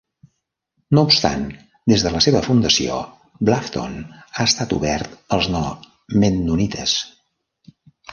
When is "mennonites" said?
6.25-6.97